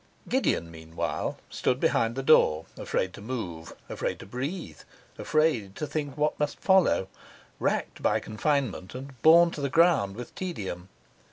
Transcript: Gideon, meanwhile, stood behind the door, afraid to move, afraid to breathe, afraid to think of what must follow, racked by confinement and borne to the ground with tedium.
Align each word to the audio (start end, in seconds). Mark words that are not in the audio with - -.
Gideon, 0.27 0.71
meanwhile, 0.71 1.37
stood 1.51 1.79
behind 1.79 2.15
the 2.15 2.23
door, 2.23 2.65
afraid 2.75 3.13
to 3.13 3.21
move, 3.21 3.71
afraid 3.87 4.17
to 4.21 4.25
breathe, 4.25 4.79
afraid 5.19 5.75
to 5.75 5.85
think 5.85 6.13
of 6.13 6.17
what 6.17 6.39
must 6.39 6.59
follow, 6.59 7.07
racked 7.59 8.01
by 8.01 8.19
confinement 8.19 8.95
and 8.95 9.21
borne 9.21 9.51
to 9.51 9.61
the 9.61 9.69
ground 9.69 10.15
with 10.15 10.33
tedium. 10.33 10.89